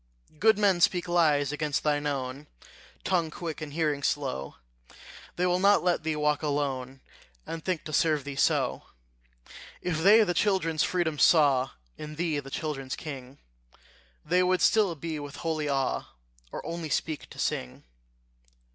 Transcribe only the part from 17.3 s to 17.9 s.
sing.